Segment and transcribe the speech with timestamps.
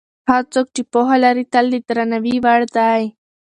[0.29, 3.03] هغه څوک چې پوهه لري تل د درناوي وړ دی.